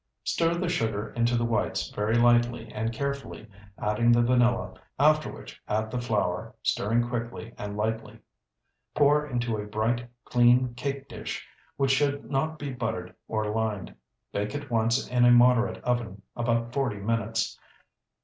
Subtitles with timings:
[0.23, 5.61] Stir the sugar into the whites very lightly and carefully, adding the vanilla, after which
[5.67, 8.17] add the flour, stirring quickly and lightly.
[8.95, 13.93] Pour into a bright, clean cake dish, which should not be buttered or lined.
[14.33, 17.59] Bake at once in a moderate oven about forty minutes.